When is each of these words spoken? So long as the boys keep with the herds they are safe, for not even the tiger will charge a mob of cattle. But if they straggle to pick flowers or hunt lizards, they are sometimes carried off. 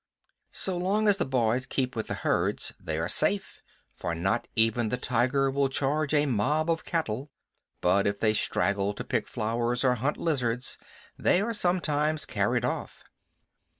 So 0.55 0.77
long 0.77 1.07
as 1.07 1.17
the 1.17 1.25
boys 1.27 1.67
keep 1.67 1.95
with 1.95 2.07
the 2.07 2.15
herds 2.15 2.73
they 2.79 2.97
are 2.97 3.07
safe, 3.07 3.61
for 3.93 4.15
not 4.15 4.47
even 4.55 4.89
the 4.89 4.97
tiger 4.97 5.51
will 5.51 5.69
charge 5.69 6.11
a 6.11 6.25
mob 6.25 6.71
of 6.71 6.83
cattle. 6.83 7.29
But 7.81 8.07
if 8.07 8.19
they 8.19 8.33
straggle 8.33 8.95
to 8.95 9.03
pick 9.03 9.27
flowers 9.27 9.83
or 9.83 9.93
hunt 9.93 10.17
lizards, 10.17 10.79
they 11.19 11.39
are 11.39 11.53
sometimes 11.53 12.25
carried 12.25 12.65
off. 12.65 13.03